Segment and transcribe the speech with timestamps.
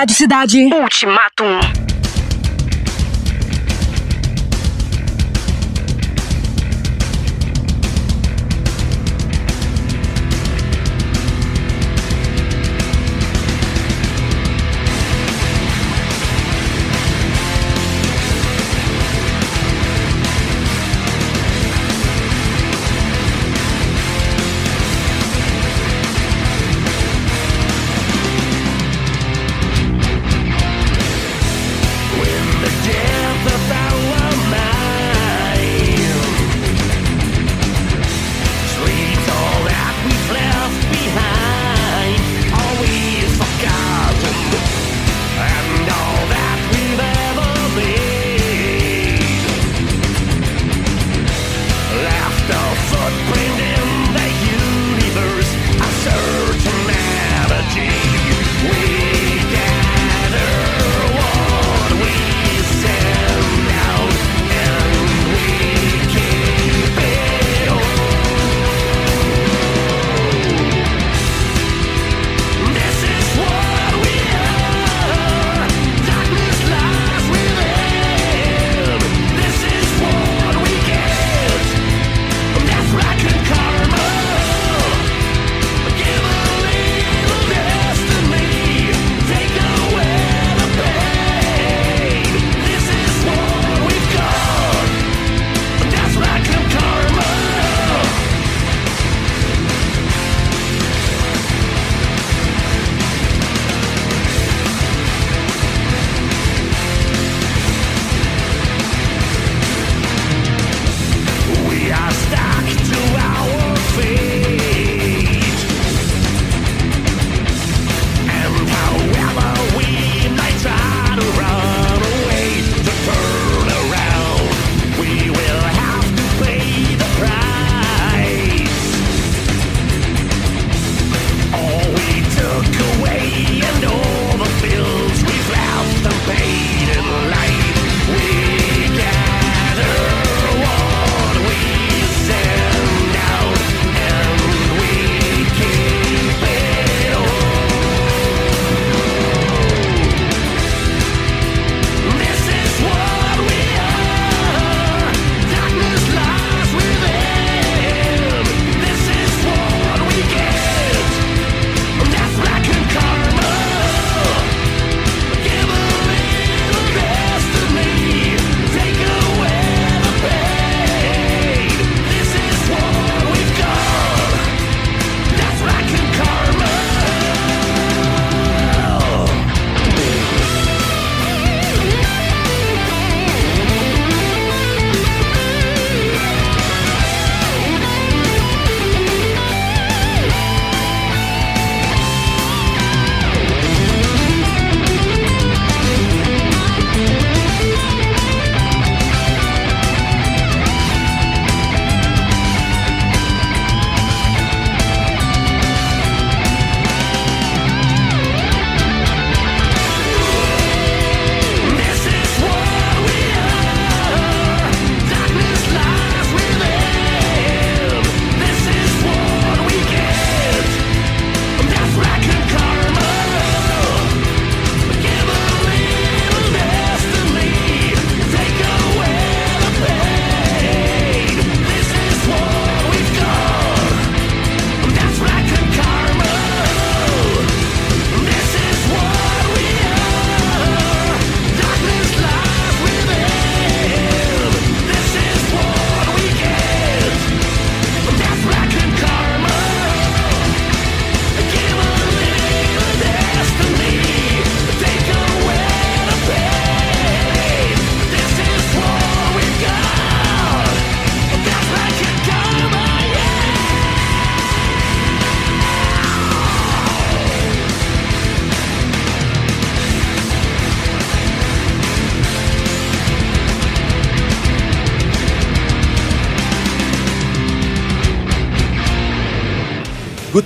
[0.00, 0.70] Rádio Cidade.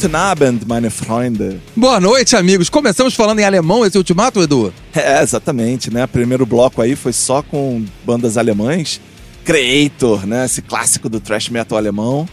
[0.04, 1.58] Guten Abend, meine Freunde.
[1.74, 2.68] Boa noite, amigos.
[2.68, 4.70] Começamos falando em alemão esse ultimato, Edu?
[4.94, 6.06] É, exatamente, né?
[6.06, 9.00] Primeiro bloco aí foi só com bandas alemães.
[9.46, 10.44] Creator, né?
[10.44, 12.28] Esse clássico do thrash metal alemão.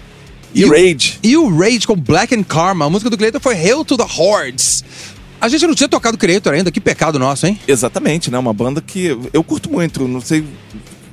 [0.54, 1.18] E, E o- Rage.
[1.24, 2.84] E o Rage com Black and Karma.
[2.84, 4.84] A música do Creator foi Hail to the Hordes.
[5.40, 6.72] A gente não tinha tocado Creator ainda.
[6.74, 7.58] Que pecado nosso, hein?
[7.66, 8.38] Exatamente, né?
[8.38, 10.10] Uma banda que eu curto muito.
[10.10, 10.44] Não sei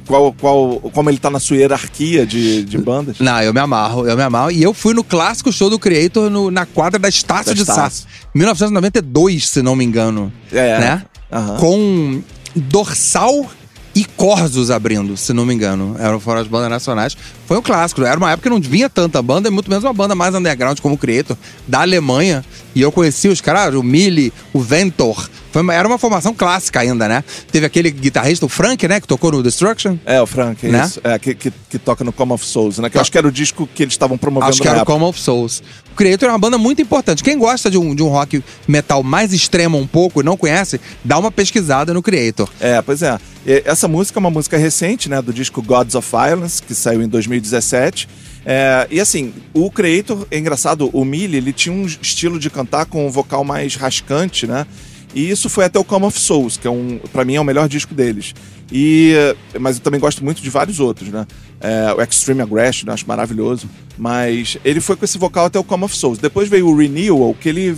[0.09, 3.19] qual, qual, como ele tá na sua hierarquia de, de bandas.
[3.21, 4.51] Não, eu me amarro, eu me amarro.
[4.51, 7.65] E eu fui no clássico show do Creator no- na quadra da Estácio Da de
[7.65, 7.73] Sá.
[7.75, 8.07] Estácio.
[8.35, 10.33] 1992, se não me engano.
[10.51, 10.79] É.
[10.81, 11.03] Né?
[11.31, 11.57] Aham.
[11.59, 12.23] Com
[12.57, 13.47] Dorsal
[13.95, 15.95] e Corsos abrindo, se não me engano.
[15.99, 17.17] Eram foram as bandas nacionais.
[17.49, 18.03] Foi um clássico.
[18.05, 20.79] Era uma época que não vinha tanta banda, e muito menos uma banda mais underground
[20.81, 21.35] como o Creator,
[21.67, 22.45] da Alemanha.
[22.75, 25.29] E eu conheci os caras, o Mili, o Ventor.
[25.51, 27.25] Foi uma- era uma formação clássica ainda, né?
[27.51, 29.01] Teve aquele guitarrista, o Frank, né?
[29.01, 29.97] Que tocou no Destruction.
[30.05, 30.85] É, o Frank, é Né?
[30.85, 31.01] isso.
[31.03, 32.91] É, que, que, que toca no Come of Souls, né?
[32.91, 34.87] Que eu acho que era o disco que eles estavam promovendo Acho que era o.
[34.87, 35.63] Common of Souls.
[35.91, 37.25] O Creator é uma banda muito importante.
[37.25, 40.79] Quem gosta de um, de um rock metal mais extremo um pouco e não conhece,
[41.03, 42.49] dá uma pesquisada no Creator.
[42.61, 43.19] É, pois é.
[43.65, 45.23] Essa música é uma música recente, né?
[45.23, 47.09] Do disco Gods of Violence, que saiu em
[47.41, 48.09] 2017.
[48.45, 52.87] É, e assim, o Creator, é engraçado, o Millie, ele tinha um estilo de cantar
[52.87, 54.67] com um vocal mais rascante, né?
[55.15, 57.45] E isso foi até o Come of Souls, que é um, para mim é o
[57.45, 58.35] melhor disco deles.
[58.71, 59.15] E,
[59.59, 61.27] mas eu também gosto muito de vários outros, né?
[61.61, 63.69] É, o Extreme Aggression, eu acho maravilhoso.
[63.97, 66.19] Mas ele foi com esse vocal até o Come of Souls.
[66.19, 67.77] Depois veio o Renewal, que ele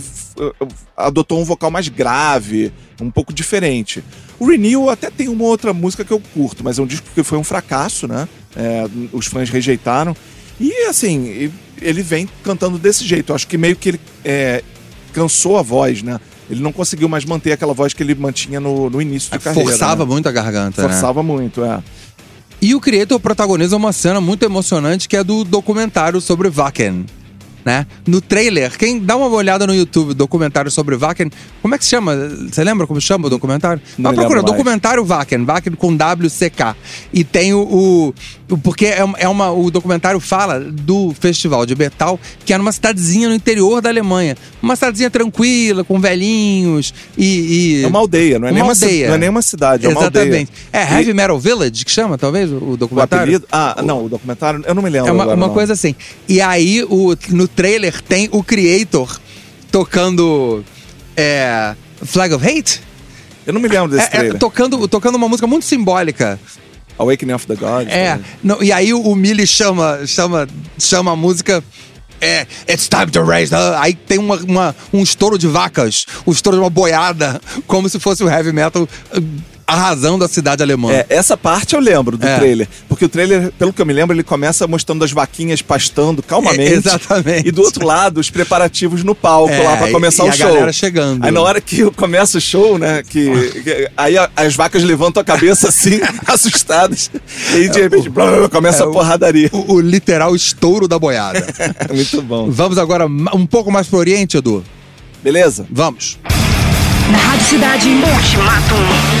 [0.95, 4.03] adotou um vocal mais grave, um pouco diferente.
[4.37, 7.23] O Renewal até tem uma outra música que eu curto, mas é um disco que
[7.23, 8.27] foi um fracasso, né?
[8.55, 10.15] É, os fãs rejeitaram.
[10.59, 13.31] E assim, ele vem cantando desse jeito.
[13.31, 14.63] Eu acho que meio que ele é,
[15.13, 16.19] cansou a voz, né?
[16.49, 19.69] Ele não conseguiu mais manter aquela voz que ele mantinha no, no início de carreira.
[19.69, 20.11] Forçava né?
[20.11, 20.89] muito a garganta, né?
[20.89, 21.81] Forçava muito, é.
[22.61, 27.05] E o Creator protagoniza uma cena muito emocionante que é do documentário sobre Wacken.
[27.63, 27.85] Né?
[28.07, 31.29] No trailer, quem dá uma olhada no YouTube, documentário sobre Wacken,
[31.61, 32.15] como é que se chama?
[32.51, 33.81] Você lembra como chama o documentário?
[33.97, 34.57] Não Vai procurar, lembro mais.
[34.57, 36.75] documentário Wacken, Wacken com WCK.
[37.13, 37.59] E tem o.
[37.61, 38.13] o-
[38.49, 42.57] o- porque é, uma- é uma, o documentário fala do festival de metal, que é
[42.57, 44.35] numa cidadezinha no interior da Alemanha.
[44.61, 47.79] Uma cidadezinha tranquila, com velhinhos e.
[47.81, 49.07] e- É uma aldeia, não é, Uma nem, uma, aldeia.
[49.07, 50.51] não é nem uma cidade, é uma Exatamente.
[50.73, 50.87] aldeia.
[50.89, 53.23] É Heavy Metal Village que chama, talvez, o O documentário?
[53.23, 53.47] apelido?
[53.51, 55.09] Ah, não, o documentário, eu não me lembro.
[55.09, 55.93] É uma, agora, uma coisa assim.
[56.27, 59.19] E aí, o, no trailer, tem o Creator
[59.71, 60.63] tocando.
[61.15, 61.75] É.
[62.03, 62.81] Flag of Hate?
[63.45, 64.39] Eu não me lembro desse É, é, trailer.
[64.39, 66.39] tocando, tocando uma música muito simbólica.
[66.97, 67.91] Awakening of the Gods.
[67.91, 68.11] É.
[68.11, 68.25] também.
[68.43, 70.47] não, e aí o, o Millie chama, chama,
[70.79, 71.63] chama a música.
[72.19, 73.57] É, it's time to raise the...
[73.77, 77.99] Aí tem uma, uma- um estouro de vacas, um estouro de uma boiada, como se
[77.99, 78.87] fosse o heavy metal
[79.71, 80.91] uh, arrasando a cidade alemã.
[80.91, 82.37] É, essa parte eu lembro do É.
[82.37, 82.67] trailer.
[82.89, 86.73] Porque o trailer, pelo que eu me lembro, ele começa mostrando as vaquinhas pastando calmamente.
[86.73, 87.47] É, exatamente.
[87.47, 90.33] E do outro lado, os preparativos no palco É, lá pra começar e o a
[90.33, 90.47] show.
[90.47, 91.23] galera chegando.
[91.25, 93.03] Aí na hora que começa o show, né?
[93.07, 97.09] Que, que- aí a- as vacas levantam a cabeça assim, assustadas.
[97.53, 99.49] E aí de repente, blá, blá, começa É, a o- porradaria.
[99.51, 101.45] O, o literal estouro da boiada.
[101.93, 102.49] Muito bom.
[102.49, 104.63] Vamos agora um pouco mais pro Oriente, Edu?
[105.23, 105.65] Beleza?
[105.69, 106.17] Vamos.
[107.11, 107.89] Na Rádio Cidade.
[107.89, 109.20] Ultimatum.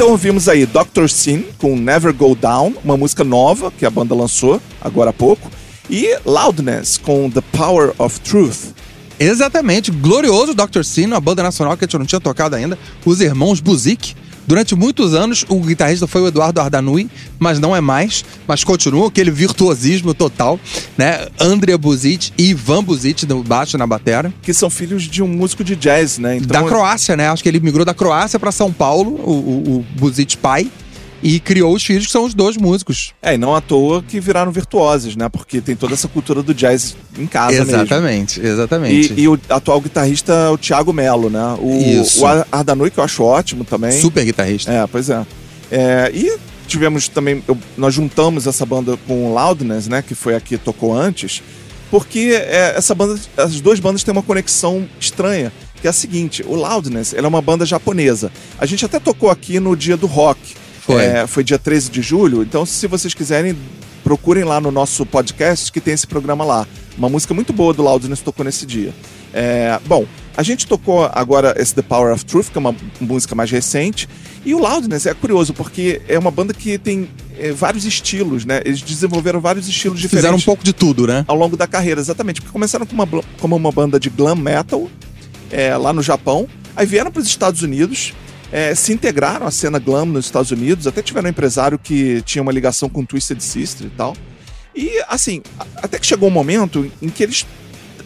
[0.00, 1.08] Então ouvimos aí Dr.
[1.10, 5.50] Sin com Never Go Down, uma música nova que a banda lançou agora há pouco,
[5.90, 8.72] e Loudness com The Power of Truth.
[9.18, 10.84] Exatamente, glorioso Dr.
[10.84, 14.16] Sino, a banda nacional que a gente não tinha tocado ainda, os irmãos Buzik.
[14.50, 17.08] Durante muitos anos, o guitarrista foi o Eduardo Ardanui,
[17.38, 20.58] mas não é mais, mas continua aquele virtuosismo total,
[20.98, 21.28] né?
[21.38, 24.34] Andrea Buzic e Ivan Buzic no baixo na batera.
[24.42, 26.38] Que são filhos de um músico de jazz, né?
[26.38, 27.28] Então, da Croácia, né?
[27.28, 30.68] Acho que ele migrou da Croácia para São Paulo, o, o, o Buzic pai,
[31.22, 33.12] e criou os filhos que são os dois músicos.
[33.20, 35.28] É, e não à toa que viraram virtuosos, né?
[35.28, 37.74] Porque tem toda essa cultura do jazz em casa mesmo.
[37.76, 39.12] exatamente, exatamente.
[39.14, 41.56] E, e o atual guitarrista é o Thiago Melo, né?
[41.60, 42.22] O, Isso.
[42.24, 43.92] o Ardanui, que eu acho ótimo também.
[44.00, 44.72] Super guitarrista.
[44.72, 45.26] É, pois é.
[45.70, 47.42] É, e tivemos também.
[47.46, 50.02] eu- nós juntamos essa banda com o Loudness, né?
[50.02, 51.42] Que foi a que tocou antes.
[51.90, 55.52] Porque é, essa banda, as duas bandas têm uma conexão estranha.
[55.80, 58.30] Que é a seguinte: o Loudness ela é uma banda japonesa.
[58.58, 60.38] A gente até tocou aqui no dia do rock.
[60.92, 61.04] Foi.
[61.04, 62.42] É, foi dia 13 de julho.
[62.42, 63.56] Então, se vocês quiserem,
[64.02, 66.66] procurem lá no nosso podcast que tem esse programa lá.
[66.96, 68.92] Uma música muito boa do Loudness tocou nesse dia.
[69.32, 70.04] É, bom,
[70.36, 74.08] a gente tocou agora esse The Power of Truth, que é uma música mais recente.
[74.44, 78.60] E o Loudness é curioso, porque é uma banda que tem é, vários estilos, né?
[78.64, 81.24] Eles desenvolveram vários estilos diferentes Fizeram um pouco de tudo, né?
[81.28, 82.40] ao longo da carreira, exatamente.
[82.40, 83.06] Porque começaram com uma,
[83.38, 84.88] como uma banda de glam metal
[85.50, 88.14] é, lá no Japão, aí vieram para os Estados Unidos,
[88.52, 92.42] é, se integraram à cena glam nos Estados Unidos, até tiveram um empresário que tinha
[92.42, 94.16] uma ligação com Twisted Sister e tal.
[94.74, 97.46] E assim, a- até que chegou um momento em que eles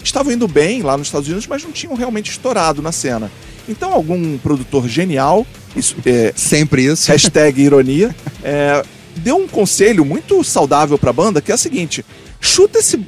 [0.03, 3.31] estavam indo bem lá nos Estados Unidos, mas não tinham realmente estourado na cena.
[3.69, 7.11] Então algum produtor genial, isso, é, Sempre isso.
[7.11, 8.83] hashtag ironia, é,
[9.17, 12.05] deu um conselho muito saudável pra banda, que é o seguinte:
[12.41, 13.01] chuta esse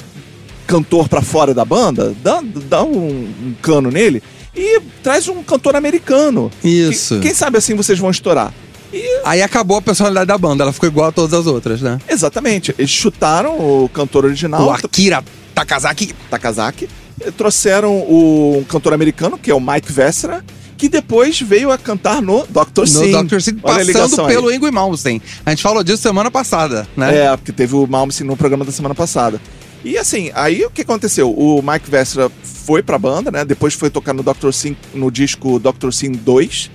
[0.66, 4.22] cantor pra fora da banda, dá, dá um, um cano nele
[4.57, 6.51] e traz um cantor americano.
[6.64, 7.16] Isso.
[7.16, 8.53] Que- quem sabe assim vocês vão estourar.
[9.25, 11.99] Aí acabou a personalidade da banda, ela ficou igual a todas as outras, né?
[12.09, 12.75] Exatamente.
[12.79, 15.23] Eles chutaram o cantor original, o Akira
[15.55, 16.14] Takazaki.
[16.31, 16.88] Takazaki,
[17.25, 20.45] e trouxeram o um cantor americano, que é o Mike Vessera,
[20.77, 22.81] que depois veio a cantar no Dr.
[22.81, 23.11] No Sim.
[23.11, 23.37] Dr.
[23.64, 24.35] A passando aí.
[24.35, 25.23] pelo Ingrid Malmsteen.
[25.45, 27.25] A gente falou disso semana passada, né?
[27.25, 29.40] É, porque teve o Malmsteen no programa da semana passada.
[29.85, 31.31] E assim, aí o que aconteceu?
[31.31, 33.45] O Mike Vessera foi pra banda, né?
[33.45, 34.51] Depois foi tocar no Dr.
[34.53, 35.91] Sim, no disco Dr.
[35.93, 36.71] Sim 2.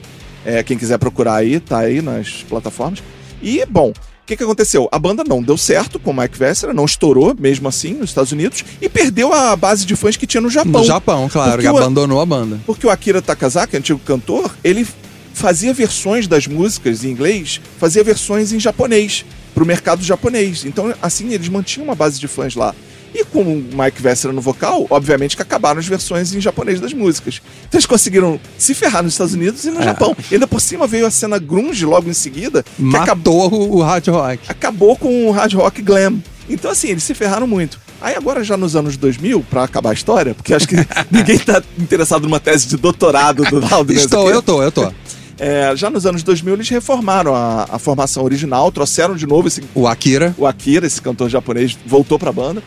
[0.45, 3.03] É, quem quiser procurar aí, tá aí nas plataformas.
[3.43, 3.93] E, bom, o
[4.25, 4.87] que, que aconteceu?
[4.91, 8.31] A banda não deu certo com o Mike Vessera, não estourou mesmo assim nos Estados
[8.31, 10.81] Unidos e perdeu a base de fãs que tinha no Japão.
[10.81, 12.59] No Japão, claro, Porque que o- abandonou a banda.
[12.65, 14.87] Porque o Akira Takazaki, antigo cantor, ele
[15.33, 20.63] fazia versões das músicas em inglês, fazia versões em japonês, pro mercado japonês.
[20.65, 22.73] Então, assim, eles mantinham uma base de fãs lá.
[23.13, 26.93] E com o Mike Vessera no vocal, obviamente que acabaram as versões em japonês das
[26.93, 27.41] músicas.
[27.67, 29.83] Então eles conseguiram se ferrar nos Estados Unidos e no É.
[29.83, 30.15] Japão.
[30.29, 33.77] E ainda por cima veio a cena grunge logo em seguida, que acabou, Matou o,
[33.77, 34.39] o hard rock.
[34.47, 36.19] acabou com o hard rock glam.
[36.49, 37.79] Então, assim, eles se ferraram muito.
[38.01, 40.75] Aí agora, já nos anos 2000, pra acabar a história, porque acho que
[41.11, 44.35] ninguém tá interessado numa tese de doutorado do Loudness Estou, aqui.
[44.37, 44.91] eu tô, eu tô.
[45.39, 49.63] É, já nos anos 2000 eles reformaram a, a formação original, trouxeram de novo esse,
[49.73, 50.35] O Akira.
[50.37, 52.61] o Akira, esse cantor japonês, voltou pra banda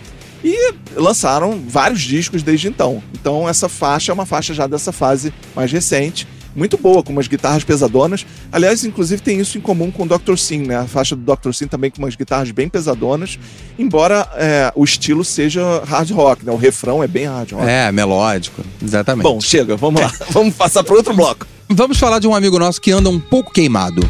[0.44, 3.02] e lançaram vários discos desde então.
[3.14, 7.26] Então essa faixa é uma faixa já dessa fase mais recente, muito boa, com umas
[7.26, 8.24] guitarras pesadonas.
[8.52, 10.36] Aliás, inclusive tem isso em comum com o Dr.
[10.36, 10.76] Sim, né?
[10.76, 11.52] A faixa do Dr.
[11.52, 13.38] Sim também com umas guitarras bem pesadonas,
[13.78, 16.52] embora é, o estilo seja hard rock, né?
[16.52, 17.66] O refrão é bem hard rock.
[17.66, 18.62] É, melódico.
[18.82, 19.24] Exatamente.
[19.24, 20.12] Bom, chega, vamos lá.
[20.30, 21.46] vamos passar para outro bloco.
[21.68, 24.08] Vamos falar de um amigo nosso que anda um pouco queimado.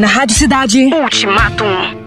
[0.00, 0.82] Na Rádio Cidade.
[0.82, 1.64] Ultimatum.
[1.64, 2.05] Ultimatum.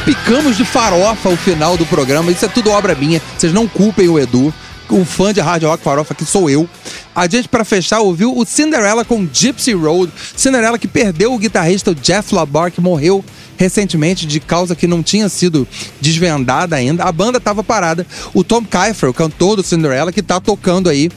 [0.00, 2.32] Salpicamos de farofa o final do programa.
[2.32, 3.20] Isso é tudo obra minha.
[3.36, 4.52] Vocês não culpem o Edu.
[4.88, 6.66] O fã de hard rock farofa que sou eu.
[7.14, 10.10] A gente, pra fechar, ouviu o Cinderella com Gypsy Road.
[10.34, 13.22] Cinderella que perdeu o guitarrista Jeff LaBar, que morreu
[13.58, 15.68] recentemente de causa que não tinha sido
[16.00, 17.04] desvendada ainda.
[17.04, 18.06] A banda tava parada.
[18.32, 21.10] O Tom Kiefer, o cantor do Cinderella, que tá tocando aí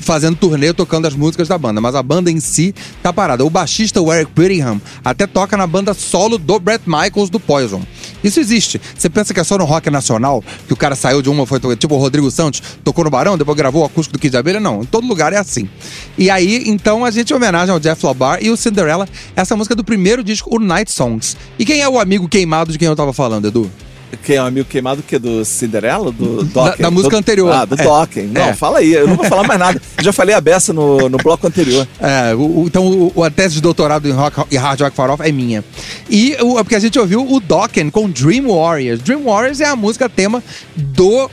[0.00, 3.44] fazendo turnê, tocando as músicas da banda, mas a banda em si tá parada.
[3.44, 7.82] O baixista, o Eric Whittingham, até toca na banda solo do Brett Michaels do Poison.
[8.22, 8.80] Isso existe.
[8.96, 11.60] Você pensa que é só no rock nacional, que o cara saiu de uma, foi
[11.76, 14.60] tipo o Rodrigo Santos, tocou no Barão, depois gravou o acústico do Kid de Abelha?
[14.60, 15.68] Não, em todo lugar é assim.
[16.18, 19.76] E aí, então, a gente homenagem ao Jeff Labar e o Cinderella, essa música é
[19.76, 21.36] do primeiro disco, o Night Songs.
[21.58, 23.70] E quem é o amigo queimado de quem eu tava falando, Edu?
[24.24, 26.10] Quem é um amigo queimado que do Cinderela?
[26.12, 26.82] Do Da- Dokken?
[26.82, 27.52] da música Do- anterior.
[27.52, 27.84] Ah, do É.
[27.84, 28.26] Dokken.
[28.28, 28.54] Não, É.
[28.54, 28.92] fala aí.
[28.92, 29.80] Eu não vou falar mais nada.
[30.02, 31.86] Já falei a beça no, no bloco anterior.
[32.00, 34.96] É, o- o- então o, o- a tese de doutorado em rock e hard rock
[34.96, 35.64] farofa é minha.
[36.08, 39.00] E o, porque a gente ouviu o Dokken com Dream Warriors.
[39.00, 40.42] Dream Warriors é a música tema
[40.76, 41.30] do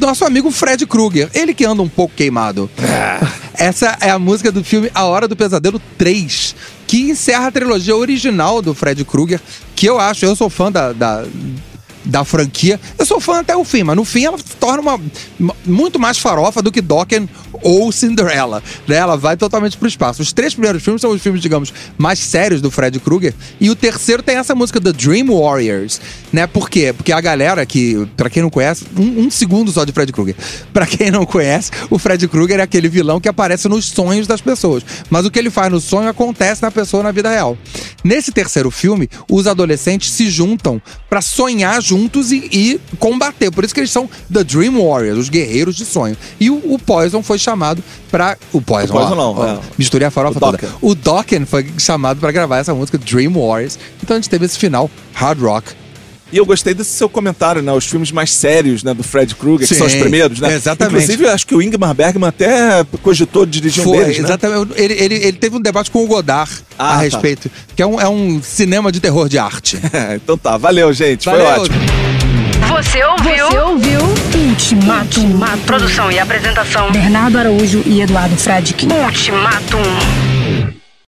[0.00, 1.28] nosso amigo Fred Krueger.
[1.34, 2.70] Ele que anda um pouco queimado.
[3.54, 6.54] Essa é a música do filme A Hora do Pesadelo 3,
[6.86, 9.40] que encerra a trilogia original do Fred Krueger,
[9.76, 11.24] que eu acho, eu sou fã da- da
[12.04, 12.80] da franquia.
[12.98, 15.00] Eu sou fã até o fim, mas no fim ela torna uma,
[15.64, 17.28] muito mais farofa do que Dokken
[17.62, 18.62] ou Cinderella.
[18.86, 18.96] Né?
[18.96, 20.22] Ela vai totalmente pro espaço.
[20.22, 23.34] Os três primeiros filmes são os filmes, digamos, mais sérios do Fred Krueger.
[23.60, 26.00] E o terceiro tem essa música The Dream Warriors,
[26.32, 26.46] né?
[26.46, 26.92] Por quê?
[26.92, 30.36] Porque a galera que, pra quem não conhece, um, um segundo só de Fred Krueger.
[30.72, 34.40] Pra quem não conhece, o Fred Krueger é aquele vilão que aparece nos sonhos das
[34.40, 34.84] pessoas.
[35.10, 37.58] Mas o que ele faz no sonho acontece na pessoa na vida real.
[38.02, 43.50] Nesse terceiro filme, os adolescentes se juntam pra sonhar juntos e, e combater.
[43.50, 46.16] Por isso que eles são The Dream Warriors, os guerreiros de sonho.
[46.38, 48.36] E o, o Poison foi chamado pra.
[48.52, 49.58] O Poison, O Poison ó, não, ó, é.
[49.76, 50.58] Misturei a farofa O toda.
[50.58, 50.68] Dokken.
[50.80, 53.76] O Dokken foi chamado pra gravar essa música Dream Warriors.
[54.02, 55.72] Então a gente teve esse final hard rock.
[56.32, 57.72] E eu gostei desse seu comentário, né?
[57.72, 58.94] Os filmes mais sérios, né?
[58.94, 60.54] Do Fred Krueger, que são os primeiros, né?
[60.54, 61.02] exatamente.
[61.04, 64.24] Inclusive, acho que o Ingmar Bergman até cogitou dirigir um Foi, deles, né?
[64.24, 64.72] exatamente.
[64.76, 67.00] Ele, ele, ele teve um debate com o Godard Ah, a tá.
[67.02, 67.50] respeito.
[67.74, 69.78] Que é um, é um cinema de terror de arte.
[69.92, 71.24] É, então tá, valeu, gente.
[71.24, 71.62] Foi Valeu.
[71.62, 71.76] ótimo.
[72.68, 73.46] Você ouviu?
[73.48, 74.00] Você ouviu
[74.48, 75.40] Ultimatum.
[75.66, 76.92] Produção e apresentação.
[76.92, 78.88] Bernardo Araújo e Eduardo Fradkin.
[78.92, 79.82] Ultimatum.